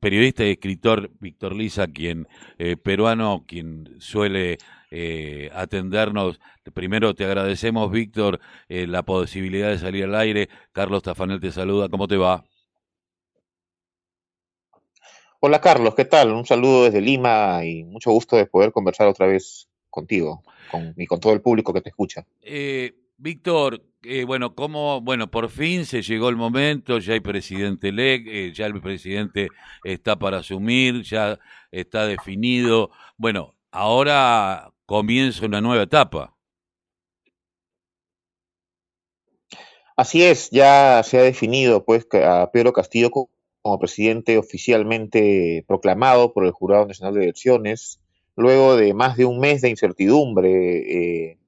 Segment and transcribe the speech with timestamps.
[0.00, 2.26] periodista y escritor Víctor Lisa, quien
[2.58, 4.58] eh, peruano, quien suele
[4.90, 6.40] eh, atendernos.
[6.74, 10.48] Primero te agradecemos, Víctor, eh, la posibilidad de salir al aire.
[10.72, 11.88] Carlos Tafanel te saluda.
[11.88, 12.44] ¿Cómo te va?
[15.42, 16.32] Hola Carlos, ¿qué tal?
[16.32, 21.06] Un saludo desde Lima y mucho gusto de poder conversar otra vez contigo con, y
[21.06, 22.26] con todo el público que te escucha.
[22.42, 22.92] Eh,
[23.22, 25.02] Víctor, eh, bueno, ¿cómo?
[25.02, 29.48] Bueno, por fin se llegó el momento, ya hay presidente electo, ya el presidente
[29.84, 31.38] está para asumir, ya
[31.70, 32.90] está definido.
[33.18, 36.34] Bueno, ahora comienza una nueva etapa.
[39.96, 46.46] Así es, ya se ha definido pues a Pedro Castillo como presidente oficialmente proclamado por
[46.46, 48.00] el Jurado Nacional de Elecciones,
[48.34, 51.39] luego de más de un mes de incertidumbre, eh,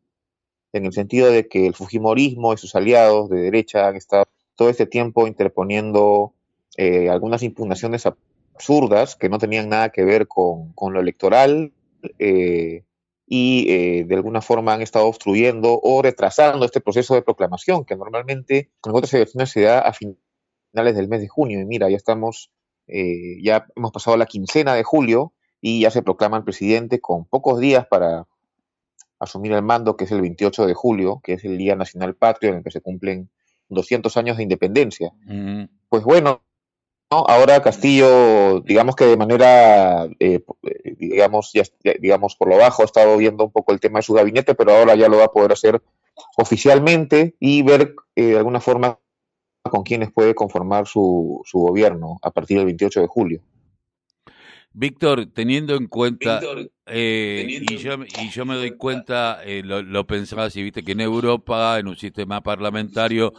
[0.72, 4.24] en el sentido de que el Fujimorismo y sus aliados de derecha han estado
[4.56, 6.34] todo este tiempo interponiendo
[6.76, 11.72] eh, algunas impugnaciones absurdas que no tenían nada que ver con, lo electoral
[12.18, 12.84] eh,
[13.26, 18.70] y de alguna forma han estado obstruyendo o retrasando este proceso de proclamación que normalmente
[18.84, 20.18] elecciones se da a fin
[20.72, 21.60] finales del mes de junio.
[21.60, 22.50] Y mira, ya estamos,
[22.86, 27.26] eh, ya hemos pasado la quincena de julio y ya se proclama el presidente con
[27.26, 28.26] pocos días para
[29.22, 32.50] asumir el mando, que es el 28 de julio, que es el Día Nacional Patrio
[32.50, 33.30] en el que se cumplen
[33.68, 35.12] 200 años de independencia.
[35.88, 36.42] Pues bueno,
[37.08, 40.44] ahora Castillo, digamos que de manera, eh,
[40.98, 41.62] digamos, ya,
[42.00, 44.74] digamos, por lo bajo ha estado viendo un poco el tema de su gabinete, pero
[44.74, 45.80] ahora ya lo va a poder hacer
[46.36, 48.98] oficialmente y ver eh, de alguna forma
[49.62, 53.42] con quienes puede conformar su, su gobierno a partir del 28 de julio.
[54.74, 56.40] Víctor, teniendo en cuenta,
[56.86, 60.92] eh, Y, yo, y yo me doy cuenta, eh, lo, lo, pensaba así, viste, que
[60.92, 63.32] en Europa, en un sistema parlamentario,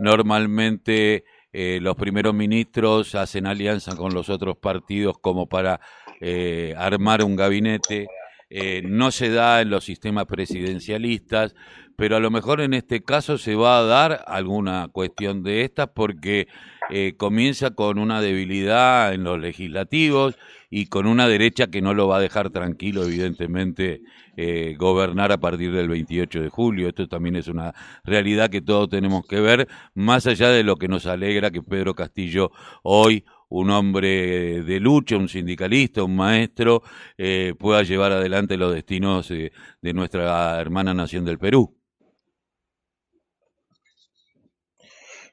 [0.00, 5.80] normalmente eh, los primeros ministros hacen alianza con los otros partidos como para
[6.20, 8.06] eh, armar un gabinete.
[8.50, 11.54] Eh, no se da en los sistemas presidencialistas,
[11.96, 15.90] pero a lo mejor en este caso se va a dar alguna cuestión de estas
[15.94, 16.48] porque
[16.90, 20.36] eh, comienza con una debilidad en los legislativos
[20.68, 24.02] y con una derecha que no lo va a dejar tranquilo, evidentemente,
[24.36, 26.88] eh, gobernar a partir del 28 de julio.
[26.88, 30.88] Esto también es una realidad que todos tenemos que ver, más allá de lo que
[30.88, 32.50] nos alegra que Pedro Castillo
[32.82, 36.82] hoy un hombre de lucha, un sindicalista, un maestro,
[37.18, 41.76] eh, pueda llevar adelante los destinos de nuestra hermana nación del Perú.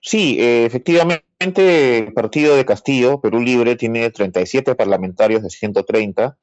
[0.02, 6.38] Sí, eh, efectivamente, el partido de Castillo, Perú Libre, tiene 37 parlamentarios de 130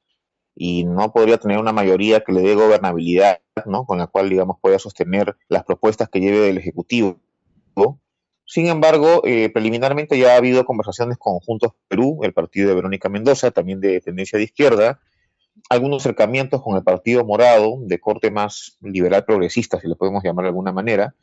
[0.55, 3.85] y no podría tener una mayoría que le dé gobernabilidad, ¿no?
[3.85, 7.19] Con la cual, digamos, pueda sostener las propuestas que lleve del Ejecutivo.
[8.45, 13.09] Sin embargo, eh, preliminarmente ya ha habido conversaciones con Juntos Perú, el partido de Verónica
[13.09, 14.99] Mendoza, también de tendencia de izquierda,
[15.69, 20.43] algunos acercamientos con el Partido Morado, de corte más liberal progresista, si le podemos llamar
[20.43, 21.15] de alguna manera,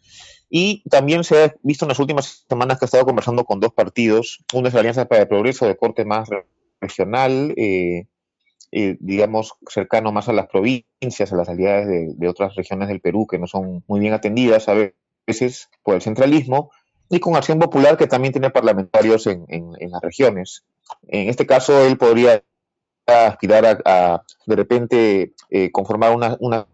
[0.50, 3.72] y también se ha visto en las últimas semanas que ha estado conversando con dos
[3.72, 4.44] partidos.
[4.52, 6.28] Uno es la Alianza para el Progreso de corte más
[6.80, 8.06] regional, eh,
[8.72, 13.26] eh, digamos, cercano más a las provincias, a las realidades de, otras regiones del Perú
[13.26, 14.74] que no son muy bien atendidas a
[15.26, 16.70] veces por el centralismo,
[17.12, 19.46] y con Acción Popular que también tiene parlamentarios en,
[19.78, 20.64] las regiones.
[21.08, 22.42] En este caso, él podría
[23.06, 26.66] aspirar a, de repente eh, conformar una, una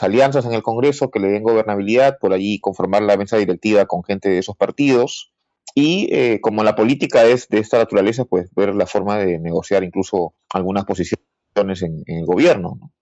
[0.00, 4.04] alianzas en el Congreso que le den gobernabilidad, por allí conformar la mesa directiva con
[4.04, 5.32] gente de esos partidos.
[5.74, 9.82] Y eh, como la política es de esta naturaleza, pues ver la forma de negociar
[9.82, 12.92] incluso algunas posiciones en, el gobierno.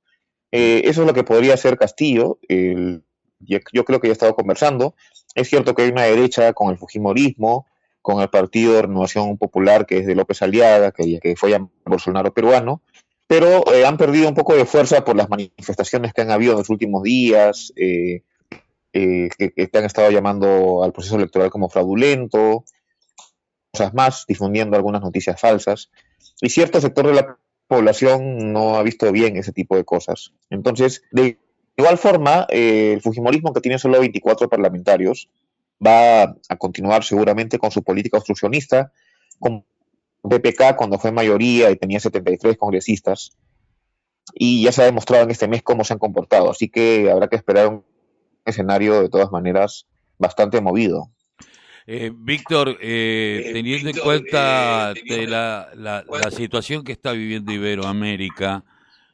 [0.52, 2.38] Eh, eso es lo que podría hacer Castillo.
[2.48, 4.94] yo creo que ya he estado conversando.
[5.36, 7.66] Es cierto que hay una derecha con el Fujimorismo,
[8.00, 11.68] con el Partido de Renovación Popular, que es de López Aliaga, que, que fue ya
[11.84, 12.80] Bolsonaro peruano,
[13.26, 16.58] pero eh, han perdido un poco de fuerza por las manifestaciones que han habido en
[16.58, 18.22] los últimos días, eh,
[18.94, 22.64] eh, que, han estado llamando al proceso electoral como fraudulento,
[23.72, 25.90] cosas más, difundiendo algunas noticias falsas.
[26.40, 27.36] Y cierto sector de la
[27.66, 30.32] población no ha visto bien ese tipo de cosas.
[30.48, 31.38] Entonces, de
[31.76, 35.28] igual forma, el Fujimorismo, que tiene solo 24 parlamentarios,
[35.84, 38.92] va a continuar seguramente con su política obstruccionista,
[39.38, 39.64] con
[40.22, 43.36] PPK cuando fue mayoría y tenía 73 congresistas.
[44.34, 46.50] Y ya se ha demostrado en este mes cómo se han comportado.
[46.50, 47.84] Así que habrá que esperar un
[48.44, 49.86] escenario de todas maneras
[50.18, 51.10] bastante movido.
[51.86, 58.64] Eh, Víctor, eh, eh, teniendo en cuenta la, la, situación que está viviendo Iberoamérica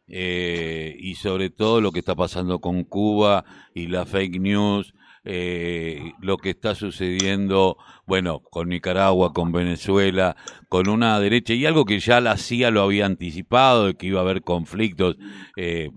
[0.06, 3.44] y sobre todo lo que está pasando con Cuba
[3.74, 4.94] y la fake news,
[5.24, 7.76] eh, lo que está sucediendo,
[8.06, 10.34] bueno, con Nicaragua, con Venezuela,
[10.68, 14.18] con una derecha, y algo que ya la CIA lo había anticipado, de que iba
[14.18, 15.16] a haber conflictos,
[15.56, 15.90] eh,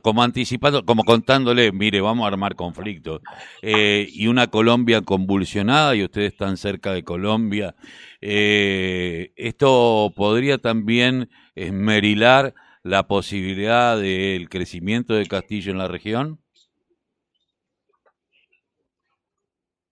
[0.00, 3.20] como anticipando, como contándole, mire, vamos a armar conflictos,
[3.60, 7.74] eh, y una Colombia convulsionada, y ustedes están cerca de Colombia,
[8.22, 16.40] esto podría también esmerilar la posibilidad del crecimiento de Castillo en la región?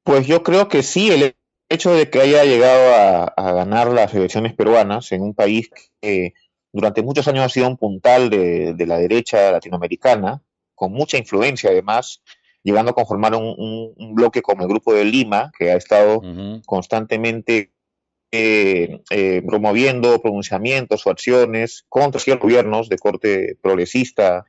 [0.04, 1.36] Pues yo creo que sí, el
[1.68, 5.70] hecho de que haya llegado a, ganar las elecciones peruanas en un país
[6.00, 6.32] que
[6.72, 10.42] durante muchos años ha sido un puntal de, la derecha latinoamericana,
[10.74, 12.22] con mucha influencia además,
[12.62, 16.22] llegando a conformar un, bloque como el Grupo de Lima, que ha estado
[16.64, 17.72] constantemente
[18.32, 24.44] eh, eh, promoviendo pronunciamientos o acciones contra ciertos gobiernos de corte progresista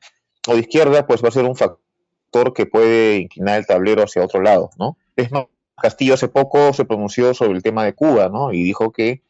[0.47, 4.23] o de izquierda, pues va a ser un factor que puede inclinar el tablero hacia
[4.23, 4.97] otro lado, ¿no?
[5.15, 5.45] Es más,
[5.79, 8.53] Castillo hace poco se pronunció sobre el tema de Cuba, ¿no?
[8.53, 9.21] Y dijo que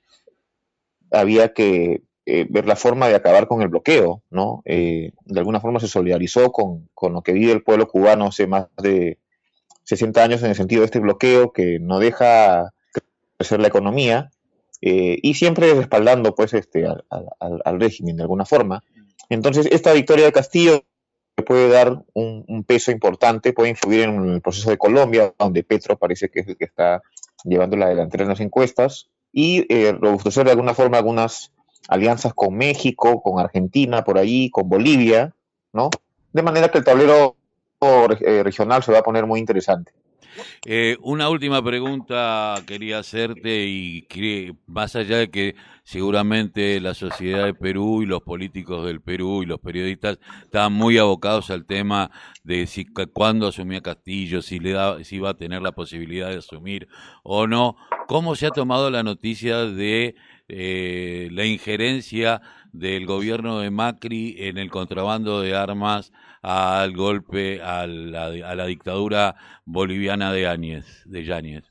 [1.12, 4.62] había que eh, ver la forma de acabar con el bloqueo, ¿no?
[4.66, 8.68] Eh, de alguna forma se solidarizó con, lo que vive el pueblo cubano hace más
[8.78, 9.18] de
[9.84, 12.72] 60 años en el sentido de este bloqueo que no deja
[13.38, 14.30] crecer la economía
[14.82, 17.04] eh, y siempre respaldando pues este al,
[17.40, 18.84] al, régimen de alguna forma.
[19.30, 20.84] Entonces esta victoria de Castillo
[21.44, 26.30] puede dar un, peso importante, puede influir en el proceso de Colombia, donde Petro parece
[26.30, 27.02] que es el que está
[27.44, 31.52] llevando la delantera en las encuestas, y eh, robustecer de alguna forma algunas
[31.88, 35.34] alianzas con México, con Argentina, por ahí, con Bolivia,
[35.72, 35.90] ¿no?
[36.34, 37.36] De manera que el tablero
[37.82, 39.94] eh, regional se va a poner muy interesante.
[40.66, 44.08] Eh, una última pregunta quería hacerte y
[44.68, 49.46] más allá de que seguramente la sociedad de Perú y los políticos del Perú y
[49.46, 52.12] los periodistas estaban muy abocados al tema
[52.44, 56.38] de si cuándo asumía Castillo, si le da, si iba a tener la posibilidad de
[56.38, 56.88] asumir
[57.24, 57.76] o no,
[58.08, 60.16] ¿cómo se ha tomado la noticia de
[60.50, 62.42] eh, la injerencia
[62.74, 66.12] del gobierno de Macri en el contrabando de armas
[66.42, 69.36] al golpe a la, a la dictadura
[69.66, 71.66] boliviana de Áñez, de Yáñez?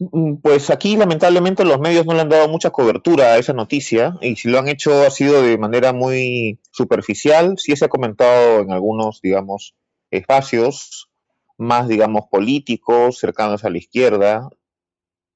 [0.00, 4.16] Mm, pues aquí lamentablemente los medios no le han dado mucha cobertura a esa noticia
[4.22, 7.56] y si lo han hecho ha sido de manera muy superficial.
[7.58, 9.74] Sí se ha comentado en algunos, digamos,
[10.10, 11.10] espacios
[11.58, 14.48] más, digamos, políticos, cercanos a la izquierda,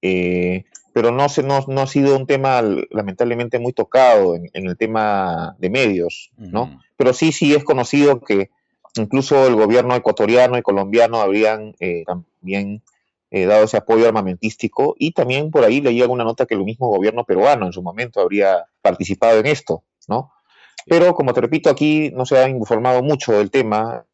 [0.06, 2.60] eh, pero no, se, no, ha sido un tema
[2.90, 6.78] lamentablemente muy tocado en, el tema de medios, ¿no?
[6.98, 8.50] Pero sí, sí es conocido que
[8.96, 12.82] incluso el gobierno ecuatoriano y colombiano habrían eh, también
[13.30, 16.88] eh, dado ese apoyo armamentístico y también por ahí leí alguna nota que el mismo
[16.88, 20.32] gobierno peruano en su momento habría participado en esto, ¿no?
[20.86, 24.04] Pero como te repito, aquí no se ha informado mucho del tema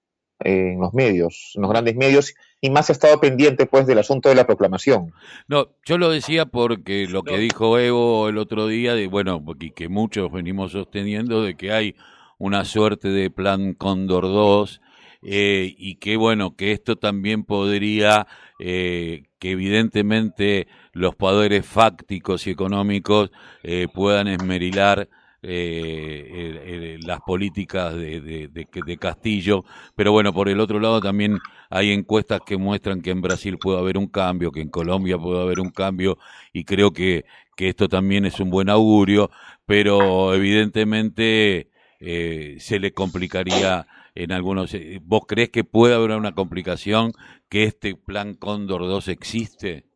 [0.40, 4.28] en los medios, en los grandes medios, y más ha estado pendiente pues del asunto
[4.28, 5.12] de la proclamación.
[5.48, 9.70] No, yo lo decía porque lo que dijo Evo el otro día, de bueno, y
[9.70, 11.96] que muchos venimos sosteniendo de que hay
[12.38, 14.80] una suerte de plan Cóndor 2
[15.22, 18.26] eh, y que bueno, que esto también podría,
[18.58, 23.30] eh, que evidentemente los poderes fácticos y económicos
[23.62, 25.08] eh, puedan esmerilar
[25.42, 29.64] eh, las políticas de, de, Castillo,
[29.96, 31.38] pero bueno, por el otro lado también
[31.70, 35.42] hay encuestas que muestran que en Brasil puede haber un cambio, que en Colombia puede
[35.42, 36.18] haber un cambio,
[36.52, 37.24] y creo que,
[37.56, 39.30] que esto también es un buen augurio,
[39.66, 44.74] pero evidentemente eh, se le complicaría en algunos...
[44.74, 47.12] Eh, ¿Vos crees que puede haber una complicación
[47.48, 49.89] que este plan Cóndor 2 existe?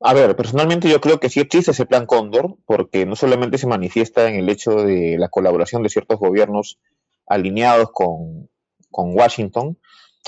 [0.00, 3.66] A ver, personalmente yo creo que sí existe ese plan Cóndor, porque no solamente se
[3.66, 6.78] manifiesta en el hecho de la colaboración de ciertos gobiernos
[7.26, 8.48] alineados con,
[8.90, 9.78] Washington,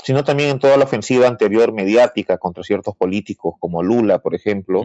[0.01, 4.83] sino también en toda la ofensiva anterior mediática contra ciertos políticos, como Lula, por ejemplo,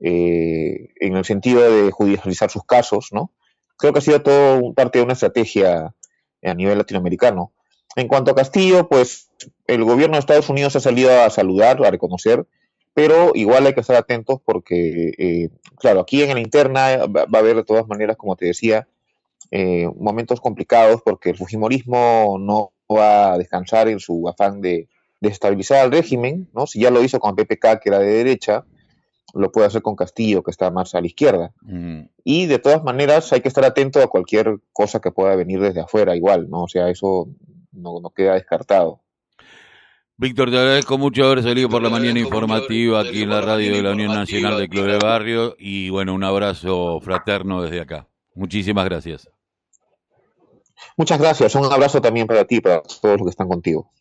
[0.00, 3.32] eh, en el sentido de judicializar sus casos, ¿no?
[3.76, 5.94] Creo que ha sido todo parte de una estrategia
[6.42, 7.52] a nivel latinoamericano.
[7.94, 9.28] En cuanto a Castillo, pues
[9.66, 12.46] el gobierno de Estados Unidos ha salido a saludar, a reconocer
[12.96, 17.38] pero igual hay que estar atentos porque, eh, claro, aquí en la interna va, a
[17.38, 18.88] haber de todas maneras, como te decía,
[19.50, 24.88] eh, momentos complicados porque el Fujimorismo no va a descansar en su afán de,
[25.20, 26.66] estabilizar al régimen, ¿no?
[26.66, 28.64] Si ya lo hizo con PPK, que era de derecha,
[29.34, 31.52] lo puede hacer con Castillo, que está más a la izquierda.
[31.62, 32.04] Mm.
[32.24, 35.80] Y de todas maneras hay que estar atento a cualquier cosa que pueda venir desde
[35.80, 36.62] afuera, igual, ¿no?
[36.62, 37.28] O sea, eso
[37.72, 39.02] no queda descartado.
[40.18, 43.82] Víctor, te agradezco mucho haber salido por la mañana informativa aquí en la radio de
[43.82, 48.08] la Unión Nacional de Club de Barrio y bueno, un abrazo fraterno desde acá.
[48.34, 49.28] Muchísimas gracias.
[50.96, 51.54] Muchas gracias.
[51.54, 53.90] Un abrazo también para ti, para todos los que están contigo.